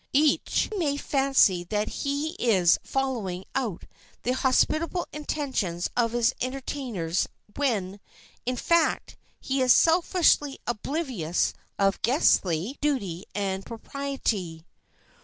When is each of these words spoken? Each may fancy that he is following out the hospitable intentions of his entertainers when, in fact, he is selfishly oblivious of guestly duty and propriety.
Each 0.13 0.67
may 0.75 0.97
fancy 0.97 1.63
that 1.65 1.87
he 1.89 2.29
is 2.39 2.79
following 2.83 3.45
out 3.53 3.83
the 4.23 4.31
hospitable 4.31 5.05
intentions 5.13 5.91
of 5.95 6.13
his 6.13 6.33
entertainers 6.41 7.27
when, 7.55 7.99
in 8.43 8.55
fact, 8.55 9.15
he 9.39 9.61
is 9.61 9.73
selfishly 9.73 10.57
oblivious 10.65 11.53
of 11.77 12.01
guestly 12.01 12.79
duty 12.81 13.25
and 13.35 13.63
propriety. 13.63 14.65